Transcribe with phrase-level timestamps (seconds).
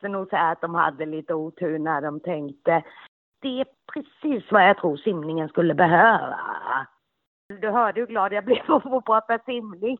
[0.00, 2.82] måste nog säga att de hade lite otur när de tänkte.
[3.42, 6.36] Det är precis vad jag tror simningen skulle behöva.
[7.60, 9.98] Du hörde hur glad jag blev att få prata simning.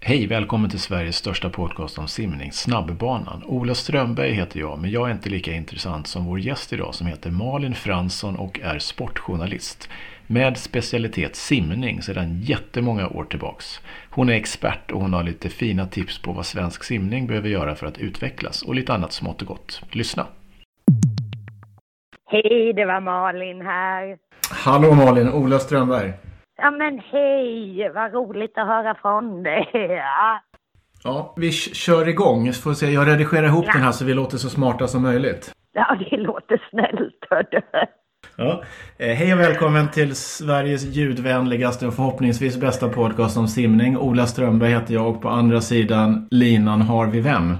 [0.00, 3.42] Hej, välkommen till Sveriges största podcast om simning, Snabbbanan.
[3.46, 7.06] Ola Strömberg heter jag, men jag är inte lika intressant som vår gäst idag som
[7.06, 9.90] heter Malin Fransson och är sportjournalist
[10.30, 13.80] med specialitet simning sedan jättemånga år tillbaks.
[14.10, 17.74] Hon är expert och hon har lite fina tips på vad svensk simning behöver göra
[17.74, 19.82] för att utvecklas och lite annat smått och gott.
[19.92, 20.26] Lyssna!
[22.30, 24.16] Hej, det var Malin här.
[24.64, 26.12] Hallå Malin, Ola Strömberg.
[26.62, 29.68] Ja men hej, vad roligt att höra från dig.
[29.72, 30.40] Ja,
[31.04, 32.52] Ja, vi kör igång.
[32.52, 33.72] Får se, jag redigerar ihop Ja.
[33.72, 35.52] den här så vi låter så smarta som möjligt.
[35.72, 37.60] ja det låter snällt hördu.
[38.40, 38.62] Ja.
[38.98, 43.96] Eh, hej och välkommen till Sveriges ljudvänligaste och förhoppningsvis bästa podcast om simning.
[43.96, 47.54] Ola Strömberg heter jag och på andra sidan linan har vi vem?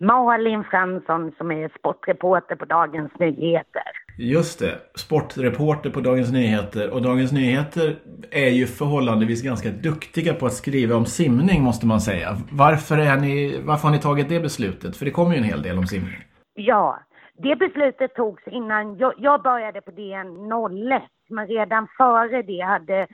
[0.00, 3.82] Malin Fransson som är sportreporter på Dagens Nyheter.
[4.18, 6.90] Just det, sportreporter på Dagens Nyheter.
[6.90, 7.96] Och Dagens Nyheter
[8.30, 12.36] är ju förhållandevis ganska duktiga på att skriva om simning måste man säga.
[12.50, 14.96] Varför, är ni, varför har ni tagit det beslutet?
[14.96, 16.24] För det kommer ju en hel del om simning.
[16.54, 16.98] Ja,
[17.38, 20.52] det beslutet togs innan jag, jag började på DN
[20.92, 21.02] 01.
[21.28, 23.06] Men redan före det hade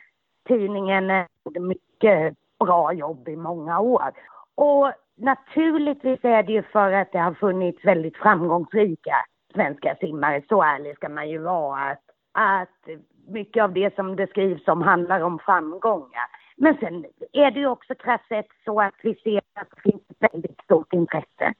[0.48, 4.12] tidningen eh, gjort mycket bra jobb i många år.
[4.54, 9.16] Och naturligtvis är det ju för att det har funnits väldigt framgångsrika
[9.54, 10.42] svenska simmare.
[10.48, 11.90] Så ärlig ska man ju vara.
[11.90, 12.88] Att, att
[13.28, 16.26] mycket av det som det skrivs om handlar om framgångar.
[16.56, 20.02] Men sen är det ju också krasst sett så att vi ser att det finns
[20.20, 21.54] väldigt stort intresse.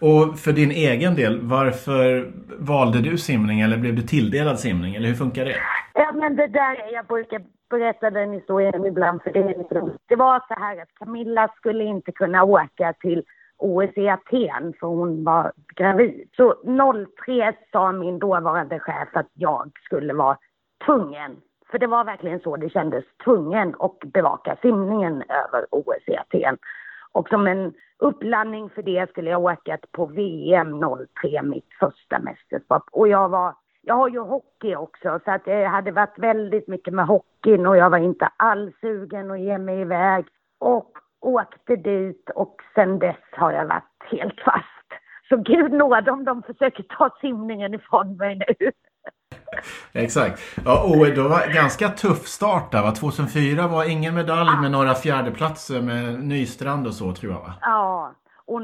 [0.00, 4.94] Och för din egen del, varför valde du simning eller blev du tilldelad simning?
[4.94, 5.56] Eller hur funkar det?
[5.94, 9.92] Ja, men det där, jag brukar berätta den historien ibland för det är.
[10.06, 13.22] Det var så här att Camilla skulle inte kunna åka till
[13.58, 16.28] OS i Aten för hon var gravid.
[16.36, 16.54] Så
[17.24, 20.38] 03 sa min dåvarande chef att jag skulle vara
[20.86, 21.36] tvungen,
[21.70, 26.58] för det var verkligen så det kändes, tvungen att bevaka simningen över OS i Aten.
[27.12, 30.80] Och som en uppladdning för det skulle jag åka på VM
[31.20, 32.82] 03, mitt första mästerskap.
[32.92, 36.94] Och jag var, jag har ju hockey också så att det hade varit väldigt mycket
[36.94, 40.26] med hockeyn och jag var inte alls sugen att ge mig iväg.
[40.58, 44.66] Och åkte dit och sen dess har jag varit helt fast.
[45.28, 48.70] Så gud nåde om de försöker ta simningen ifrån mig nu.
[49.92, 50.40] Exakt.
[50.64, 52.92] Ja, och det var ganska tuff start där va?
[52.92, 57.54] 2004 var ingen medalj med några fjärdeplatser med Nystrand och så tror jag va?
[57.60, 58.14] Ja,
[58.46, 58.60] och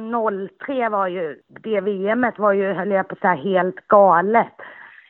[0.67, 4.55] 03 var ju, det VMet var ju, höll jag på att säga, helt galet.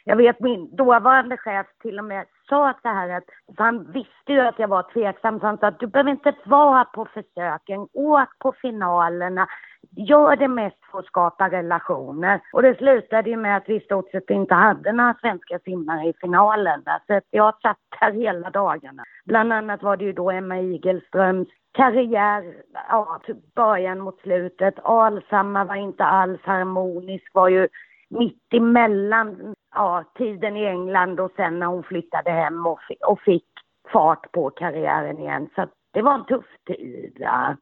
[0.04, 3.24] Jag vet min dåvarande chef till och med sa så här att,
[3.56, 6.34] för han visste ju att jag var tveksam, så han sa att du behöver inte
[6.44, 9.48] vara på försöken, åk på finalerna,
[9.96, 12.40] gör det mest för att skapa relationer.
[12.52, 16.08] Och det slutade ju med att vi i stort sett inte hade några svenska simmare
[16.08, 16.82] i finalen.
[17.06, 19.02] Så att jag satt där hela dagarna.
[19.24, 22.54] Bland annat var det ju då Emma Igelströms karriär,
[22.88, 24.74] ja, typ början mot slutet.
[24.82, 27.68] Alsamma var inte alls harmonisk, var ju
[28.08, 33.46] mitt emellan ja, tiden i England och sen när hon flyttade hem och, och fick
[33.92, 35.48] fart på karriären igen.
[35.54, 37.16] Så att det var en tuff tid.
[37.20, 37.56] Ja.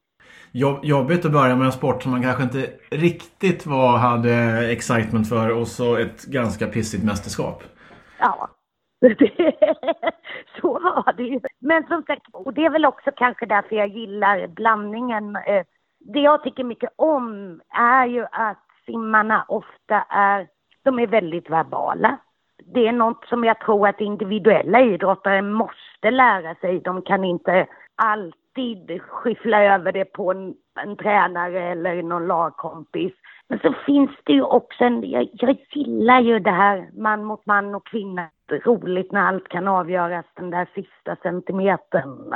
[0.53, 4.35] Jobb, jobbigt att börja med en sport som man kanske inte riktigt var, hade
[4.73, 7.63] excitement för och så ett ganska pissigt mästerskap.
[8.19, 8.49] Ja.
[10.61, 11.41] så var det ju.
[11.61, 15.37] Men som sagt, och det är väl också kanske därför jag gillar blandningen.
[15.37, 15.65] Eh,
[15.99, 20.47] det jag tycker mycket om är ju att simmarna ofta är,
[20.83, 22.19] de är väldigt verbala.
[22.75, 26.81] Det är något som jag tror att individuella idrottare måste lära sig.
[26.81, 27.67] De kan inte
[28.57, 33.13] alltid skyffla över det på en, en tränare eller någon lagkompis.
[33.49, 37.47] Men så finns det ju också en, jag, jag gillar ju det här man mot
[37.47, 38.29] man och kvinna.
[38.65, 42.35] Roligt när allt kan avgöras den där sista centimetern.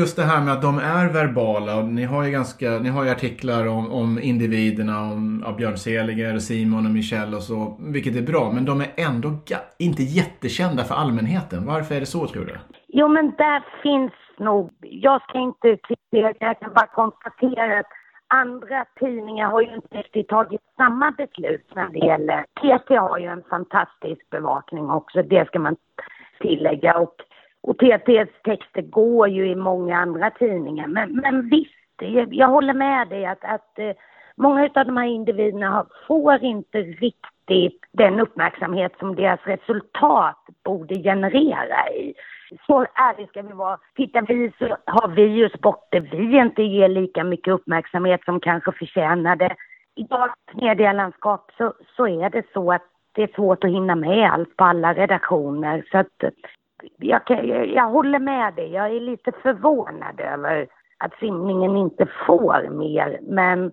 [0.00, 1.78] Just det här med att de är verbala.
[1.78, 5.76] och Ni har ju, ganska, ni har ju artiklar om, om individerna, om ja, Björn
[5.76, 8.52] Seliger, Simon och Michelle och så, vilket är bra.
[8.54, 11.66] Men de är ändå ga- inte jättekända för allmänheten.
[11.66, 12.56] Varför är det så tror du?
[12.92, 17.86] Jo, men där finns nog, jag ska inte kritisera, jag kan bara konstatera att
[18.28, 23.26] andra tidningar har ju inte riktigt tagit samma beslut när det gäller, TT har ju
[23.26, 25.76] en fantastisk bevakning också, det ska man
[26.40, 27.14] tillägga och,
[27.60, 32.74] och TTs texter går ju i många andra tidningar, men, men visst, jag, jag håller
[32.74, 33.92] med dig att, att eh,
[34.36, 40.94] många av de här individerna har, får inte riktigt den uppmärksamhet som deras resultat borde
[40.94, 42.14] generera i.
[42.66, 43.78] Så ärliga ska vi vara.
[43.96, 48.72] Tittar vi så har vi ju sporter vi inte ger lika mycket uppmärksamhet som kanske
[48.72, 49.56] förtjänar det.
[49.94, 52.82] I dagens medielandskap så, så är det så att
[53.12, 55.84] det är svårt att hinna med allt på alla redaktioner.
[55.90, 56.32] Så att
[56.96, 57.22] jag,
[57.74, 58.72] jag håller med dig.
[58.72, 60.66] Jag är lite förvånad över
[60.98, 63.18] att simningen inte får mer.
[63.22, 63.72] Men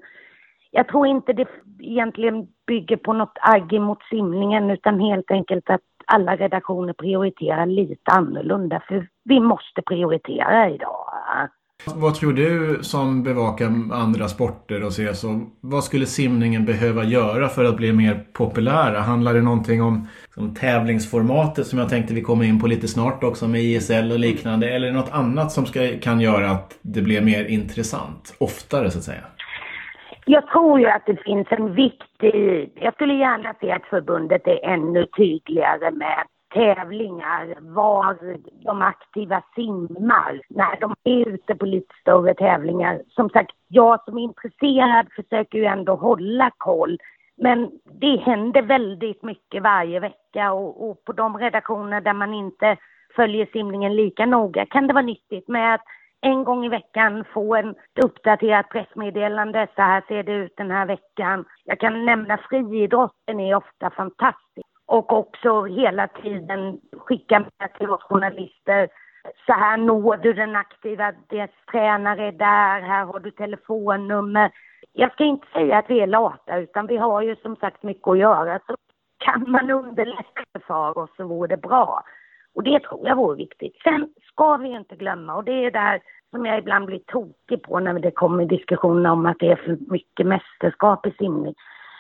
[0.71, 1.47] jag tror inte det
[1.80, 8.12] egentligen bygger på något agg mot simningen utan helt enkelt att alla redaktioner prioriterar lite
[8.12, 8.81] annorlunda.
[8.88, 11.07] För vi måste prioritera idag.
[11.86, 15.42] Vad tror du som bevakar andra sporter och ser så?
[15.62, 19.00] Vad skulle simningen behöva göra för att bli mer populära?
[19.00, 23.24] Handlar det någonting om om tävlingsformatet som jag tänkte vi kommer in på lite snart
[23.24, 24.69] också med ISL och liknande?
[24.69, 28.36] Eller något annat som ska, kan göra att det blir mer intressant?
[28.38, 29.24] Oftare så att säga.
[30.29, 32.71] Jag tror ju att det finns en viktig...
[32.75, 38.18] Jag skulle gärna se att förbundet är ännu tydligare med tävlingar var
[38.65, 43.01] de aktiva simmar när de är ute på lite större tävlingar.
[43.09, 46.97] Som sagt, jag som är intresserad försöker ju ändå hålla koll.
[47.38, 52.77] Men det händer väldigt mycket varje vecka och, och på de redaktioner där man inte
[53.15, 55.83] följer simningen lika noga kan det vara nyttigt med att
[56.22, 59.68] en gång i veckan få en uppdaterat pressmeddelande.
[59.75, 61.46] Så här ser det ut den här veckan.
[61.64, 68.04] Jag kan nämna friidrotten är ofta fantastisk och också hela tiden skicka med till oss
[68.04, 68.90] journalister.
[69.46, 74.52] Så här når du den aktiva, dess tränare är där, här har du telefonnummer.
[74.94, 78.08] Jag ska inte säga att vi är lata utan vi har ju som sagt mycket
[78.08, 78.60] att göra.
[78.68, 78.75] Så
[79.18, 82.04] kan man underlätta för oss så vore det bra.
[82.57, 83.81] Och det tror jag vore viktigt.
[83.83, 86.01] Sen ska vi inte glömma, och det är där
[86.31, 89.77] som jag ibland blir tokig på när det kommer diskussioner om att det är för
[89.92, 91.56] mycket mästerskap i simning.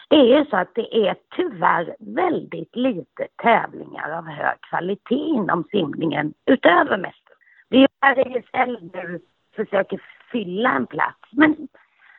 [0.09, 5.63] Det är ju så att det är tyvärr väldigt lite tävlingar av hög kvalitet inom
[5.71, 7.37] simningen utöver mästerskap.
[7.69, 9.19] Det är ju där ISL nu
[9.55, 10.01] försöker
[10.31, 11.29] fylla en plats.
[11.31, 11.67] Men,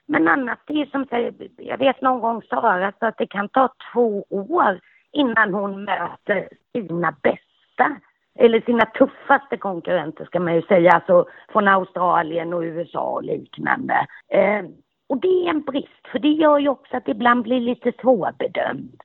[0.06, 3.48] men annars, det är som säger, jag vet någon gång Sara sa att det kan
[3.48, 4.80] ta två år
[5.12, 8.00] innan hon möter sina bästa
[8.38, 14.06] eller sina tuffaste konkurrenter ska man ju säga, alltså från Australien och USA och liknande.
[14.32, 14.64] Eh,
[15.08, 17.92] och det är en brist, för det gör ju också att det ibland blir lite
[18.00, 19.02] svårbedömt.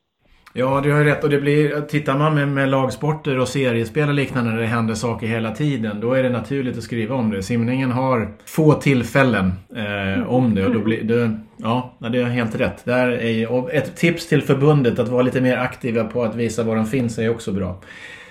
[0.56, 1.24] Ja, du har rätt.
[1.24, 4.94] Och det blir, tittar man med, med lagsporter och seriespel och liknande när det händer
[4.94, 7.44] saker hela tiden, då är det naturligt att skriva om det.
[7.44, 12.59] Simningen har få tillfällen eh, om det och då blir det, ja, det är helt
[12.59, 12.85] rätt.
[12.85, 16.63] Där är, och ett tips till förbundet att vara lite mer aktiva på att visa
[16.63, 17.80] var de finns är också bra.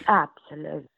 [0.07, 0.89] Absolut.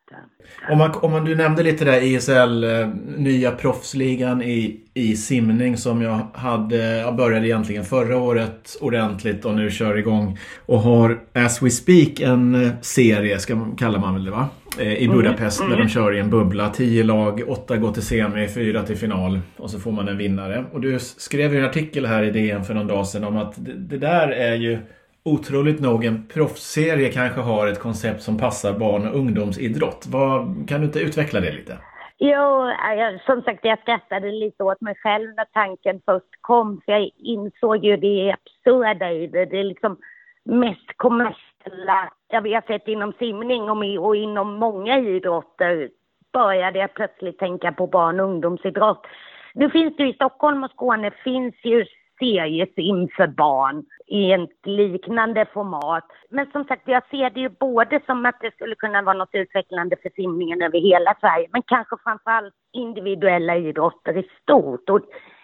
[0.70, 5.76] Om man, om man, du nämnde lite där ISL, eh, nya proffsligan i, i simning
[5.76, 10.38] som jag hade, jag började egentligen förra året ordentligt och nu kör igång.
[10.66, 14.48] Och har as we speak en eh, serie, ska, kallar man väl det va?
[14.78, 15.16] Eh, I mm.
[15.16, 15.70] Budapest mm.
[15.70, 16.68] där de kör i en bubbla.
[16.68, 19.40] Tio lag, åtta går till semi, fyra till final.
[19.56, 20.64] Och så får man en vinnare.
[20.72, 23.64] Och du skrev ju en artikel här i DN för någon dag sedan om att
[23.64, 24.78] det, det där är ju
[25.24, 30.06] otroligt nog en proffsserie kanske har ett koncept som passar barn och ungdomsidrott.
[30.12, 31.78] Vad, kan du inte utveckla det lite?
[32.18, 36.80] Jo, eh, jag, som sagt jag skrattade lite åt mig själv när tanken först kom.
[36.84, 39.44] För jag insåg ju det absurda i det.
[39.44, 39.96] Det är liksom
[40.44, 45.88] mest kommersiella jag vet sett inom simning och, och inom många idrotter
[46.32, 49.06] började jag plötsligt tänka på barn och ungdomsidrott.
[49.54, 51.84] Nu finns det ju i Stockholm och Skåne finns ju
[52.24, 56.04] seriesim för barn i ett liknande format.
[56.30, 59.34] Men som sagt, jag ser det ju både som att det skulle kunna vara något
[59.34, 64.90] utvecklande för simningen över hela Sverige, men kanske framförallt individuella idrotter i stort.
[64.90, 65.00] Och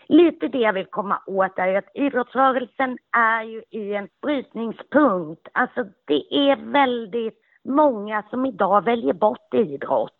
[0.09, 5.49] lite det jag vill komma åt är att idrottsrörelsen är ju i en brytningspunkt.
[5.53, 10.13] Alltså det är väldigt många som idag väljer bort idrott.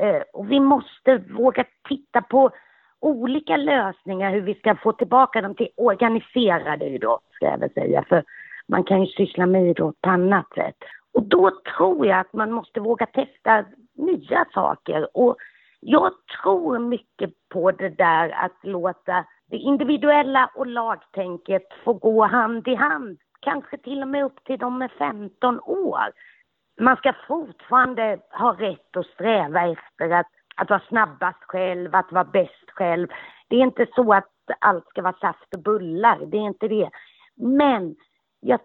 [0.00, 2.50] Eh, och vi måste våga titta på
[3.04, 8.04] olika lösningar hur vi ska få tillbaka dem till organiserad idrott, ska jag väl säga.
[8.08, 8.24] För
[8.66, 10.76] man kan ju syssla med idrott på annat sätt.
[11.14, 15.16] Och då tror jag att man måste våga testa nya saker.
[15.16, 15.36] Och
[15.80, 22.68] jag tror mycket på det där att låta det individuella och lagtänket få gå hand
[22.68, 23.18] i hand.
[23.40, 26.12] Kanske till och med upp till de är 15 år.
[26.80, 32.24] Man ska fortfarande ha rätt att sträva efter att att vara snabbast själv, att vara
[32.24, 33.08] bäst själv.
[33.48, 34.30] Det är inte så att
[34.60, 36.90] allt ska vara saft och bullar, det är inte det.
[37.36, 37.96] Men
[38.40, 38.60] jag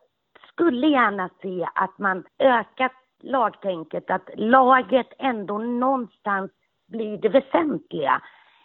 [0.51, 2.91] skulle gärna se att man ökat
[3.21, 6.51] lagtänket, att laget ändå någonstans
[6.87, 8.21] blir det väsentliga.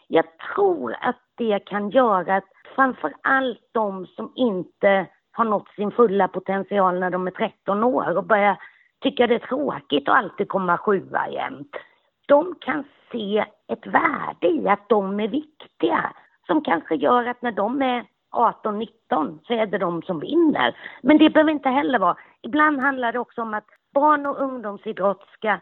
[0.08, 5.90] Jag tror att det kan göra att framför allt de som inte har nått sin
[5.90, 8.56] fulla potential när de är 13 år och börjar
[9.00, 11.76] tycka det är tråkigt att alltid komma sjua jämt
[12.26, 16.12] de kan se ett värde i att de är viktiga.
[16.46, 18.04] Som kanske gör att när de är
[18.34, 20.76] 18-19 så är det de som vinner.
[21.02, 22.16] Men det behöver inte heller vara.
[22.42, 25.58] Ibland handlar det också om att barn och ungdomsidrott ska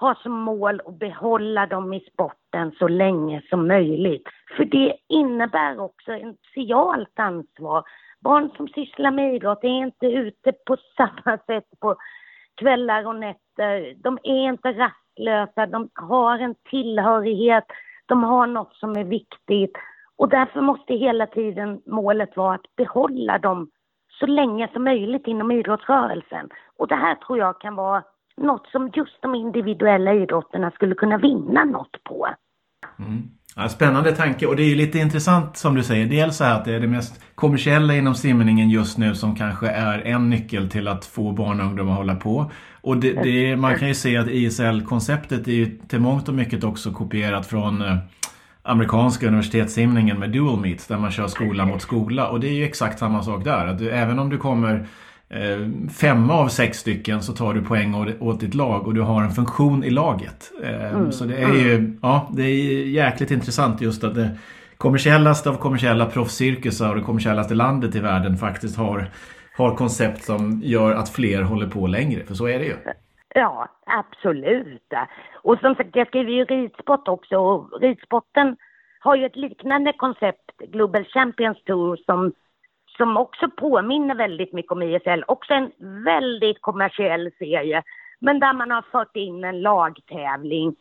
[0.00, 4.28] ha som mål att behålla dem i sporten så länge som möjligt.
[4.56, 7.84] För det innebär också ett socialt ansvar.
[8.20, 11.96] Barn som sysslar med idrott är inte ute på samma sätt på
[12.54, 13.94] kvällar och nätter.
[13.96, 14.72] De är inte
[15.14, 17.64] maktlösa, de har en tillhörighet,
[18.06, 19.72] de har något som är viktigt.
[20.16, 23.70] Och därför måste hela tiden målet vara att behålla dem
[24.20, 26.48] så länge som möjligt inom idrottsrörelsen.
[26.76, 28.02] Och det här tror jag kan vara
[28.36, 32.28] något som just de individuella idrotterna skulle kunna vinna något på.
[32.98, 33.22] Mm.
[33.56, 36.06] Ja, spännande tanke och det är ju lite intressant som du säger.
[36.06, 39.68] Dels så här att det är det mest kommersiella inom simningen just nu som kanske
[39.68, 42.50] är en nyckel till att få barn och ungdomar att hålla på.
[42.80, 46.64] Och det, det, man kan ju se att ISL-konceptet är ju till mångt och mycket
[46.64, 47.96] också kopierat från eh,
[48.62, 52.28] amerikanska universitetssimningen med dual meets där man kör skola mot skola.
[52.28, 53.66] Och det är ju exakt samma sak där.
[53.66, 54.86] Att du, även om du kommer
[55.34, 59.22] eh, femma av sex stycken så tar du poäng åt, ditt lag och du har
[59.22, 60.52] en funktion i laget.
[60.62, 61.12] Eh, mm.
[61.12, 64.30] Så det är ju ja, det är jäkligt intressant just att det
[64.76, 69.06] kommersiellaste av kommersiella proffscirkusar och det kommersiellaste landet i världen faktiskt har,
[69.56, 72.24] har koncept som gör att fler håller på längre.
[72.24, 72.76] För så är det ju.
[73.34, 74.92] Ja, absolut.
[75.42, 78.56] Och som sagt, jag skriver ju ridsport också och ridsporten
[79.00, 82.32] har ju ett liknande koncept, Global Champions Tour, som,
[82.96, 85.24] som också påminner väldigt mycket om ISL.
[85.28, 85.72] Också en
[86.04, 87.82] väldigt kommersiell serie,
[88.20, 90.76] men där man har fört in en lagtävling.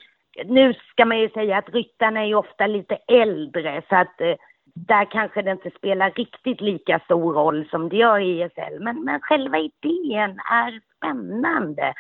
[0.45, 4.35] Nu ska man ju säga att ryttarna är ju ofta lite äldre, så att eh,
[4.75, 8.79] där kanske det inte spelar riktigt lika stor roll som det gör i ISL.
[8.79, 11.93] Men, men själva idén är spännande.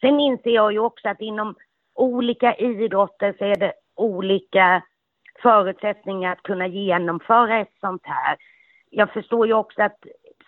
[0.00, 1.54] Sen inser jag ju också att inom
[1.94, 4.82] olika idrotter så är det olika
[5.42, 8.36] förutsättningar att kunna genomföra ett sånt här.
[8.90, 9.96] Jag förstår ju också att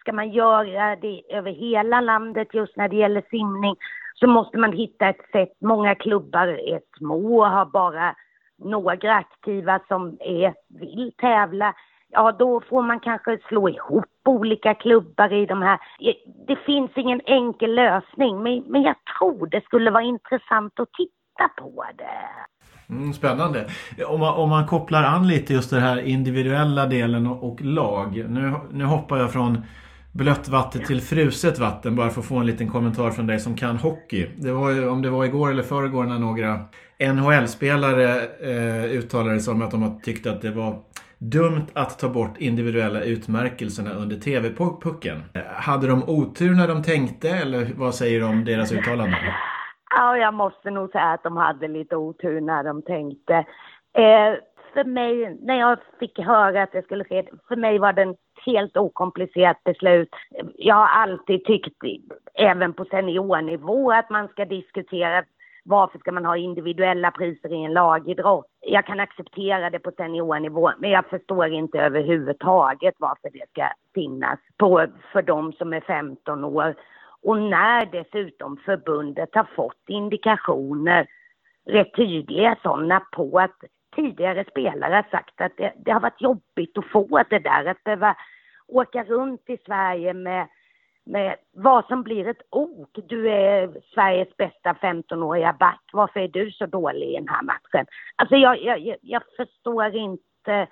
[0.01, 3.77] ska man göra det över hela landet just när det gäller simning
[4.15, 5.53] så måste man hitta ett sätt.
[5.61, 8.15] Många klubbar är små och har bara
[8.59, 11.75] några aktiva som är, vill tävla
[12.13, 15.79] ja då får man kanske slå ihop olika klubbar i de här.
[16.47, 21.49] Det finns ingen enkel lösning men, men jag tror det skulle vara intressant att titta
[21.57, 22.29] på det.
[22.91, 23.67] Mm, spännande.
[24.07, 28.25] Om man, om man kopplar an lite just den här individuella delen och, och, lag.
[28.29, 29.63] Nu, nu hoppar jag från
[30.13, 33.57] blött vatten till fruset vatten bara för att få en liten kommentar från dig som
[33.57, 34.27] kan hockey.
[34.37, 36.61] Det var ju, om det var igår eller förrgår när några
[37.01, 40.79] NHL-spelare eh, uttalade sig om att de tyckte att det var
[41.19, 45.23] dumt att ta bort individuella utmärkelserna under TV-pucken.
[45.57, 49.21] Hade de otur när de tänkte eller vad säger du om deras uttalanden?
[49.97, 53.35] Ja, jag måste nog säga att de hade lite otur när de tänkte.
[53.93, 54.35] Eh,
[54.73, 58.17] för mig, när jag fick höra att det skulle ske, för mig var det ett
[58.47, 60.15] helt okomplicerat beslut.
[60.55, 61.77] Jag har alltid tyckt,
[62.35, 65.25] även på seniornivå, att man ska diskutera
[65.65, 68.47] varför ska man ha individuella priser i en lagidrott?
[68.61, 74.39] Jag kan acceptera det på seniornivå, men jag förstår inte överhuvudtaget varför det ska finnas
[74.57, 76.75] på, för de som är 15 år.
[77.23, 81.07] Och när dessutom förbundet har fått indikationer,
[81.67, 83.57] rätt tydliga sådana, på att
[83.97, 87.85] tidigare spelare har sagt att det, det har varit jobbigt att få det där, att
[87.85, 88.17] behöva
[88.69, 90.49] åka runt i Sverige med
[91.05, 92.89] med vad som blir ett ok.
[93.09, 95.83] Du är Sveriges bästa 15-åriga back.
[95.93, 97.87] Varför är du så dålig i den här matchen?
[98.17, 100.67] Alltså jag, jag, jag förstår inte.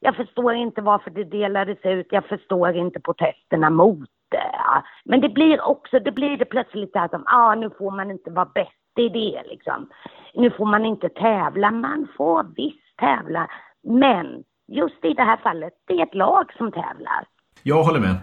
[0.00, 2.06] Jag förstår inte varför det delades ut.
[2.10, 4.82] Jag förstår inte protesterna mot det.
[5.04, 8.50] Men det blir också, det blir det plötsligt att ah, nu får man inte vara
[8.54, 9.88] bäst i det liksom.
[10.34, 11.70] Nu får man inte tävla.
[11.70, 13.48] Man får visst tävla.
[13.82, 14.26] Men
[14.68, 17.26] just i det här fallet, det är ett lag som tävlar.
[17.62, 18.16] Jag håller med.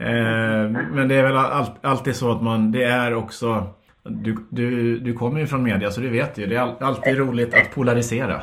[0.00, 3.66] Eh, men det är väl all, alltid så att man, det är också
[4.08, 7.54] du, du, du kommer ju från media så du vet ju, det är alltid roligt
[7.54, 8.42] att polarisera.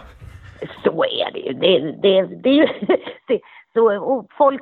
[0.84, 1.54] Så är det ju.
[1.54, 2.70] Det, det, det,
[3.28, 3.40] det,
[3.74, 4.62] så, och folk,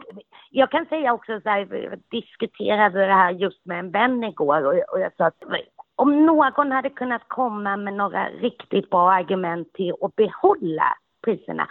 [0.55, 4.65] jag kan säga också så här, jag diskuterade det här just med en vän igår
[4.65, 5.43] och, och jag sa att
[5.95, 11.67] om någon hade kunnat komma med några riktigt bra argument till att behålla priserna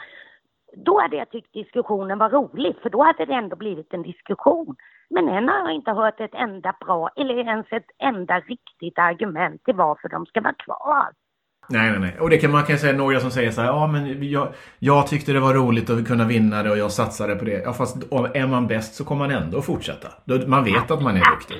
[0.76, 4.76] då hade jag tyckt diskussionen var rolig, för då hade det ändå blivit en diskussion.
[5.10, 9.64] Men än har jag inte hört ett enda bra, eller ens ett enda riktigt argument
[9.64, 11.08] till varför de ska vara kvar.
[11.72, 12.16] Nej, nej, nej.
[12.20, 14.48] Och det kan man kan säga några som säger så här, ja men jag,
[14.78, 17.62] jag tyckte det var roligt att kunna vinna det och jag satsade på det.
[17.64, 17.96] Ja fast
[18.34, 20.08] är man bäst så kommer man ändå fortsätta.
[20.46, 21.56] Man vet att man är duktig.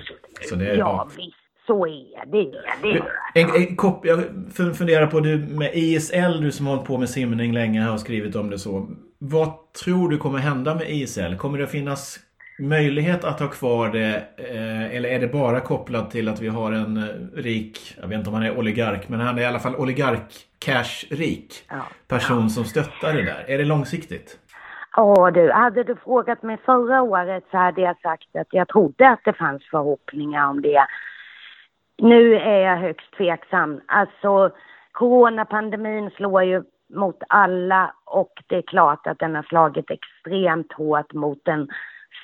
[0.48, 1.36] Så det, ja, ja, visst.
[1.66, 2.62] Så är det.
[2.82, 3.02] det
[3.40, 4.24] en, en, kop, jag
[4.76, 8.00] funderar på du med ISL, du som har hållit på med simning länge här och
[8.00, 8.88] skrivit om det så.
[9.18, 11.36] Vad tror du kommer hända med ISL?
[11.36, 12.18] Kommer det finnas
[12.58, 16.72] möjlighet att ha kvar det eh, eller är det bara kopplat till att vi har
[16.72, 19.58] en eh, rik, jag vet inte om han är oligark, men han är i alla
[19.58, 21.54] fall oligark cash-rik
[22.08, 23.44] person som stöttar det där.
[23.46, 24.38] Är det långsiktigt?
[24.96, 29.08] Ja du, hade du frågat mig förra året så hade jag sagt att jag trodde
[29.08, 30.86] att det fanns förhoppningar om det.
[31.98, 33.80] Nu är jag högst tveksam.
[33.86, 34.50] Alltså
[34.92, 36.62] coronapandemin slår ju
[36.94, 41.68] mot alla och det är klart att den har slagit extremt hårt mot en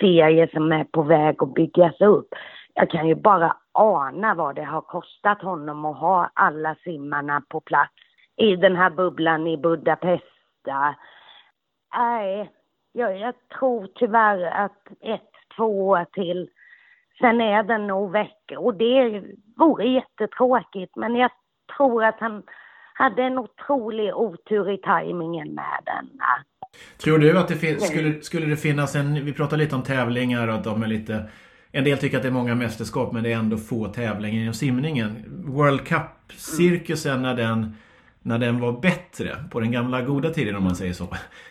[0.00, 2.28] serie som är på väg att byggas upp.
[2.74, 7.60] Jag kan ju bara ana vad det har kostat honom att ha alla simmarna på
[7.60, 7.94] plats
[8.36, 10.24] i den här bubblan i Budapest.
[11.96, 12.50] Nej,
[12.92, 16.50] jag, jag tror tyvärr att ett, två år till,
[17.20, 18.52] sen är den nog väck.
[18.58, 19.22] Och det
[19.56, 21.30] vore jättetråkigt, men jag
[21.76, 22.42] tror att han
[22.94, 26.20] hade en otrolig otur i tajmingen med den.
[26.98, 30.54] Tror du att det skulle, skulle det finnas en, vi pratar lite om tävlingar och
[30.54, 31.24] att de är lite
[31.72, 34.54] en del tycker att det är många mästerskap men det är ändå få tävlingar inom
[34.54, 35.24] simningen.
[35.46, 37.74] World Cup-cirkusen när den
[38.22, 41.08] när den var bättre på den gamla goda tiden om man säger så.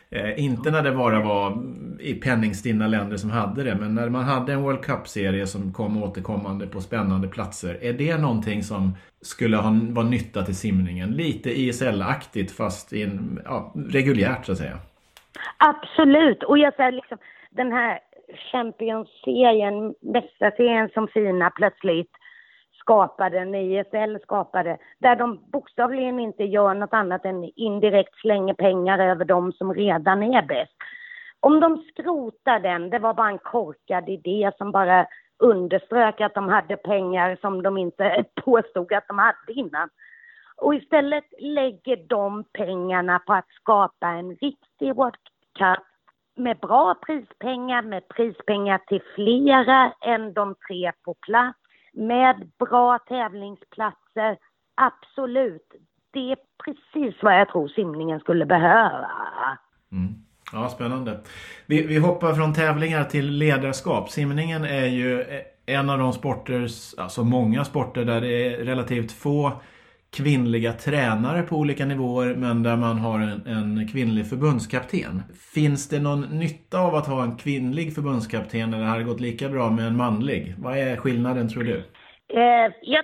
[0.10, 1.64] Eh, inte när det bara var
[2.00, 6.04] i penningstinna länder som hade det men när man hade en World Cup-serie som kom
[6.04, 7.78] återkommande på spännande platser.
[7.82, 11.12] Är det någonting som skulle ha, vara nytta till simningen?
[11.12, 14.80] Lite ISL-aktigt fast in, ja, reguljärt så att säga.
[15.58, 17.18] Absolut och jag säger liksom
[17.50, 18.00] den här
[18.52, 22.12] Champions-serien, mästarserien som Fina plötsligt
[22.80, 29.26] skapade, ISL skapade, där de bokstavligen inte gör något annat än indirekt slänger pengar över
[29.26, 30.76] de som redan är bäst.
[31.40, 35.08] Om de skrotar den, det var bara en korkad idé som bara
[35.40, 39.90] underströk att de hade pengar som de inte påstod att de hade innan.
[40.58, 45.16] Och istället lägger de pengarna på att skapa en riktig World
[45.60, 45.84] Cup
[46.36, 51.60] med bra prispengar, med prispengar till flera än de tre på plats
[51.94, 54.38] med bra tävlingsplatser.
[54.76, 55.72] Absolut.
[56.12, 59.10] Det är precis vad jag tror simningen skulle behöva.
[59.92, 60.14] Mm.
[60.54, 61.20] Ja, spännande.
[61.66, 64.10] Vi, vi hoppar från tävlingar till ledarskap.
[64.10, 66.68] Simningen är ju e- en av de sporter,
[66.98, 69.52] alltså många sporter där det är relativt få
[70.18, 75.24] kvinnliga tränare på olika nivåer men där man har en, en, kvinnlig förbundskapten.
[75.54, 79.50] Finns det någon nytta av att ha en kvinnlig förbundskapten eller har det gått lika
[79.50, 80.56] bra med en manlig?
[80.58, 81.78] Vad är skillnaden tror du?
[82.34, 83.04] Eh, jag,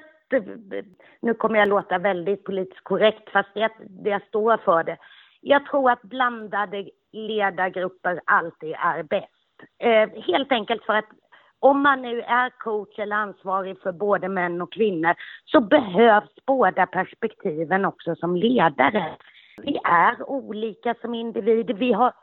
[1.21, 3.71] nu kommer jag låta väldigt politiskt korrekt fast jag,
[4.03, 4.97] jag står för det.
[5.41, 9.29] Jag tror att blandade ledargrupper alltid är bäst.
[9.79, 11.09] Eh, helt enkelt för att
[11.63, 15.13] om man nu är coach eller ansvarig för både män och kvinnor
[15.45, 19.15] så behövs båda perspektiven också som ledare.
[19.57, 21.73] Vi är olika som individer.
[21.73, 22.13] Vi har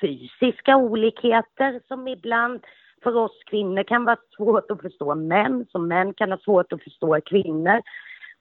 [0.00, 2.60] fysiska olikheter som ibland
[3.02, 6.82] för oss kvinnor kan vara svårt att förstå män, som män kan ha svårt att
[6.82, 7.80] förstå kvinnor.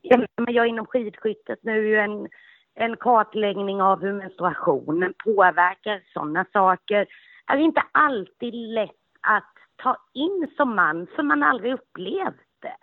[0.02, 2.28] Jag är inom skidskyttet nu en,
[2.76, 7.06] en kartläggning av hur menstruationen påverkar sådana saker.
[7.48, 12.76] Det är inte alltid lätt att ta in som man, för man aldrig upplevt det.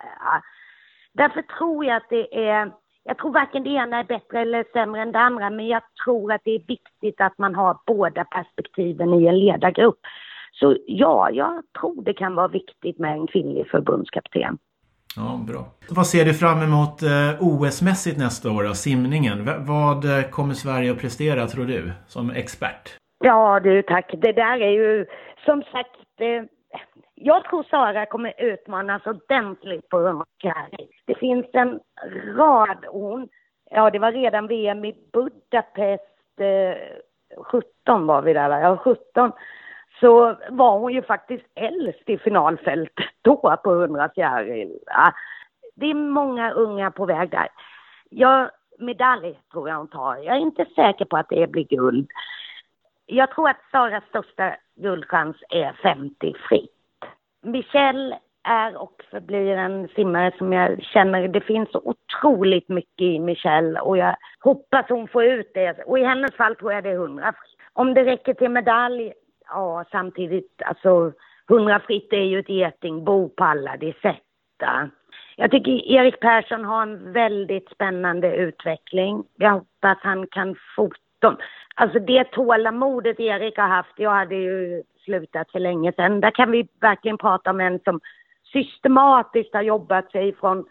[1.13, 2.71] Därför tror jag att det är,
[3.03, 6.33] jag tror varken det ena är bättre eller sämre än det andra, men jag tror
[6.33, 9.99] att det är viktigt att man har båda perspektiven i en ledargrupp.
[10.51, 14.57] Så ja, jag tror det kan vara viktigt med en kvinnlig förbundskapten.
[15.15, 15.65] Ja, bra.
[15.89, 19.65] Vad ser du fram emot eh, OS-mässigt nästa år då, simningen?
[19.67, 22.97] Vad eh, kommer Sverige att prestera tror du, som expert?
[23.23, 24.13] Ja du, tack.
[24.21, 25.05] Det där är ju
[25.45, 26.43] som sagt eh,
[27.23, 30.25] jag tror Sara kommer utmanas ordentligt på 100
[31.05, 31.79] Det finns en
[32.35, 33.29] rad, hon,
[33.69, 38.61] ja det var redan VM i Budapest, eh, 17 var vi där va?
[38.61, 39.31] Ja 17.
[39.99, 44.79] Så var hon ju faktiskt äldst i finalfältet då på 100 fjäril.
[44.85, 45.13] Ja,
[45.75, 47.47] det är många unga på väg där.
[48.09, 50.15] Jag, medalj tror jag hon tar.
[50.15, 52.09] Jag är inte säker på att det blir guld.
[53.05, 56.80] Jag tror att Saras största guldchans är 50 fritt.
[57.41, 63.19] Michelle är och förblir en simmare som jag känner, det finns så otroligt mycket i
[63.19, 65.83] Michelle och jag hoppas hon får ut det.
[65.85, 67.33] Och i hennes fall tror jag det är 100
[67.73, 69.13] Om det räcker till medalj,
[69.49, 71.13] ja samtidigt, alltså
[71.49, 74.89] 100 fritt är ju ett getingbo på alla de sätta.
[75.35, 79.23] Jag tycker Erik Persson har en väldigt spännande utveckling.
[79.35, 81.37] Jag hoppas han kan fota.
[81.75, 86.21] Alltså det tålamodet Erik har haft, jag hade ju slutat för länge sedan.
[86.21, 87.99] Där kan vi verkligen prata om en som
[88.53, 90.65] systematiskt har jobbat sig från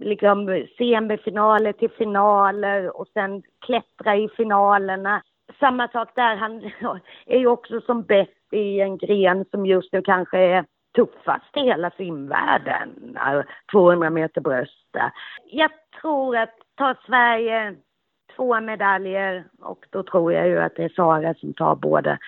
[0.00, 5.22] liksom semifinaler till finaler och sen klättra i finalerna.
[5.60, 6.62] Samma sak där, han
[7.26, 10.64] är ju också som bäst i en gren som just nu kanske är
[10.96, 13.18] tuffast i hela simvärlden,
[13.72, 14.96] 200 meter bröst.
[15.44, 15.70] Jag
[16.00, 17.74] tror att tar Sverige
[18.36, 22.18] två medaljer och då tror jag ju att det är Sara som tar båda.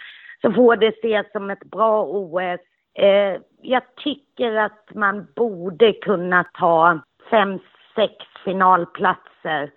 [0.43, 2.61] Så får det ses som ett bra OS.
[2.99, 7.59] Eh, jag tycker att man borde kunna ta fem,
[7.95, 9.71] sex finalplatser.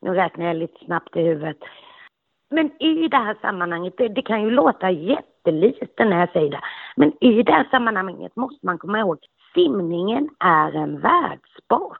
[0.00, 1.58] Nu räknar jag lite snabbt i huvudet.
[2.50, 6.60] Men i det här sammanhanget, det, det kan ju låta jättelite när jag säger det,
[6.96, 9.18] men i det här sammanhanget måste man komma ihåg,
[9.54, 11.98] simningen är en världssport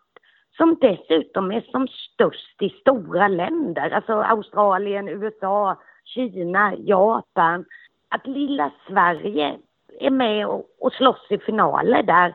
[0.57, 7.65] som dessutom är som störst i stora länder, alltså Australien, USA, Kina, Japan.
[8.11, 9.59] Att lilla Sverige
[10.01, 12.35] är med och, och slåss i finaler där,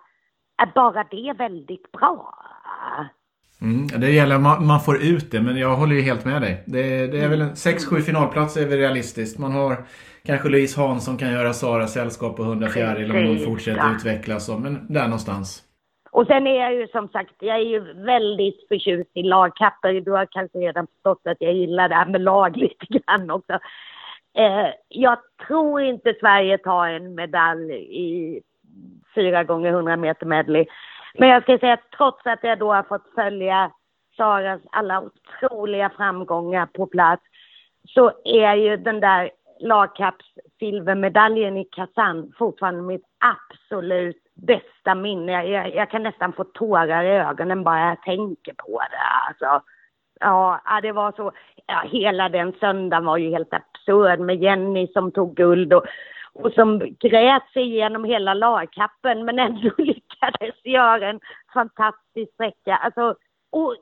[0.57, 2.33] är bara det väldigt bra.
[3.61, 6.63] Mm, det gäller man, man får ut det, men jag håller ju helt med dig.
[6.65, 9.39] Det, det är väl 6-7 finalplatser är väl realistiskt.
[9.39, 9.77] Man har
[10.25, 13.95] kanske Louise Hansson kan göra Sara sällskap på 100 fjäril om hon fortsätter ja.
[13.95, 14.49] utvecklas.
[14.49, 15.61] Men där någonstans.
[16.11, 20.01] Och sen är jag ju som sagt, jag är ju väldigt förtjust i lagkapper.
[20.01, 23.59] Du har kanske redan förstått att jag gillar det här med lag lite grann också.
[24.37, 25.17] Eh, jag
[25.47, 28.41] tror inte Sverige tar en medalj i
[29.15, 30.65] 4 gånger 100 meter medley.
[31.13, 33.71] Men jag ska säga att trots att jag då har fått följa
[34.17, 37.23] Saras alla otroliga framgångar på plats
[37.87, 45.31] så är ju den där lagkapssilvermedaljen i Kazan fortfarande mitt absolut bästa minne.
[45.31, 49.27] Jag, jag, kan nästan få tårar i ögonen bara jag tänker på det.
[49.27, 49.67] Alltså,
[50.19, 51.31] ja, det var så.
[51.65, 55.85] Ja, hela den söndagen var ju helt absurd med Jenny som tog guld och,
[56.33, 61.19] och som grät sig igenom hela lagkappen men ändå lyckades göra en
[61.53, 62.75] fantastisk sträcka.
[62.75, 63.15] Alltså,
[63.51, 63.75] och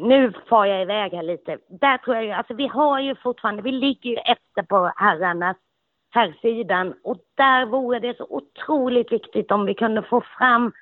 [0.00, 1.58] nu far jag iväg här lite.
[1.68, 5.56] Där tror jag ju, alltså vi har ju fortfarande, vi ligger ju efter på herrarnas
[6.10, 10.72] herrsidan och där vore det så otroligt viktigt om vi kunde få fram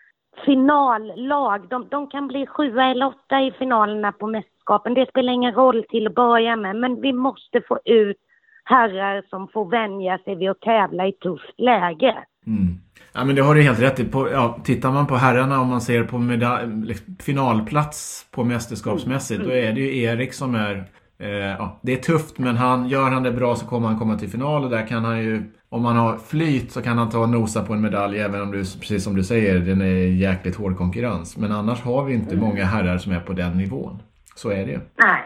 [0.45, 1.69] finallag.
[1.69, 4.95] De, de kan bli sjua eller åtta i finalerna på mästerskapen.
[4.95, 8.17] Det spelar ingen roll till att börja med, men vi måste få ut
[8.65, 12.17] herrar som får vänja sig vid att tävla i tufft läge.
[12.47, 12.79] Mm.
[13.13, 14.05] Ja men det har du helt rätt i.
[14.05, 19.41] På, ja, tittar man på herrarna om man ser på medal- liksom, finalplats på mästerskapsmässigt
[19.41, 19.49] mm.
[19.49, 20.85] då är det ju Erik som är
[21.21, 24.19] eh, ja, det är tufft men han, gör han det bra så kommer han komma
[24.19, 27.19] till final och där kan han ju om man har flyt så kan han ta
[27.19, 30.57] och nosa på en medalj även om du, precis som du säger, den är jäkligt
[30.57, 31.37] hård konkurrens.
[31.37, 32.49] Men annars har vi inte mm.
[32.49, 34.03] många herrar som är på den nivån.
[34.35, 34.81] Så är det ju.
[34.97, 35.23] Nej.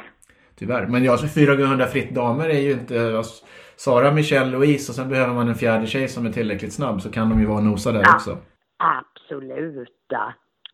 [0.58, 0.86] Tyvärr.
[0.86, 3.16] Men jag, 400 fritt damer är ju inte...
[3.16, 3.44] Alltså,
[3.76, 7.10] Sara, Michelle, Louise och sen behöver man en fjärde tjej som är tillräckligt snabb så
[7.10, 8.38] kan de ju vara och nosa där ja, också.
[8.78, 10.12] Absolut.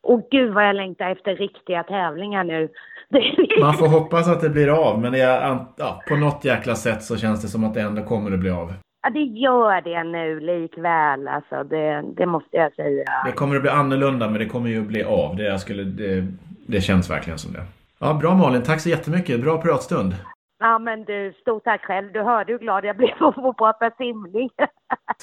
[0.02, 2.68] Och gud vad jag längtar efter riktiga tävlingar nu.
[3.60, 7.16] Man får hoppas att det blir av men är, ja, på något jäkla sätt så
[7.16, 8.72] känns det som att det ändå kommer att bli av.
[9.02, 11.28] Ja, det gör det nu likväl.
[11.28, 13.04] Alltså, det, det måste jag säga.
[13.26, 15.36] Det kommer att bli annorlunda men det kommer ju att bli av.
[15.36, 16.26] Det, skulle, det,
[16.66, 17.62] det känns verkligen som det.
[18.00, 19.40] Ja, bra Malin, tack så jättemycket.
[19.40, 20.14] Bra pratstund.
[20.60, 22.12] Ja men du, stort tack själv.
[22.12, 24.50] Du hörde hur glad jag blev att få prata simning.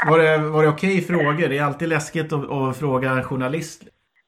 [0.07, 1.49] var det, var det okej okay frågor?
[1.49, 3.83] Det är alltid läskigt att, att, fråga en journalist.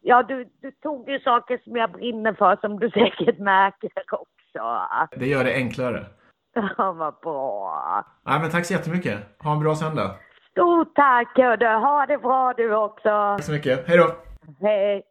[0.10, 4.88] Ja, du, du tog ju saker som jag brinner för som du säkert märker också.
[5.20, 6.06] Det gör det enklare.
[6.78, 8.04] Ja, vad bra.
[8.26, 9.18] Ja, men tack så jättemycket.
[9.44, 10.16] Ha en bra söndag.
[10.52, 11.66] Stort tack hördu.
[11.66, 13.10] Ha det bra du också.
[13.10, 13.88] Tack så mycket.
[13.88, 14.16] Hej då.
[14.62, 15.04] Hej.